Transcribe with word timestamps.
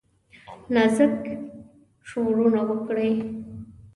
نازک 0.73 1.15
شورونه 2.09 2.61
وکړي 2.69 3.11